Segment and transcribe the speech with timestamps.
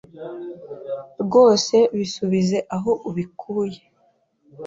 [1.23, 3.79] rwose bisubize aho ubikuye.